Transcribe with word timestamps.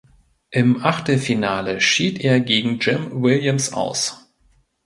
Im 0.49 0.83
Achtelfinale 0.83 1.79
schied 1.79 2.21
er 2.21 2.39
gegen 2.39 2.79
Jim 2.79 3.21
Williams 3.21 3.71
aus. 3.73 4.33